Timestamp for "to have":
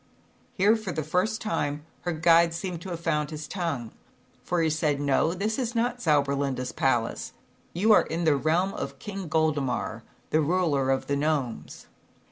2.81-3.01